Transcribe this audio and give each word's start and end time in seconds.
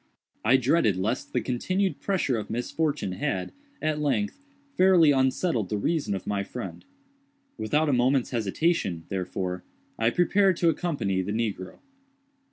I 0.43 0.57
dreaded 0.57 0.95
lest 0.97 1.31
the 1.31 1.41
continued 1.41 1.99
pressure 1.99 2.35
of 2.35 2.49
misfortune 2.49 3.11
had, 3.11 3.51
at 3.83 3.99
length, 4.01 4.41
fairly 4.75 5.11
unsettled 5.11 5.69
the 5.69 5.77
reason 5.77 6.15
of 6.15 6.25
my 6.25 6.43
friend. 6.43 6.83
Without 7.55 7.87
a 7.87 7.93
moment's 7.93 8.31
hesitation, 8.31 9.03
therefore, 9.09 9.63
I 9.99 10.09
prepared 10.09 10.57
to 10.57 10.69
accompany 10.69 11.21
the 11.21 11.33
negro. 11.33 11.77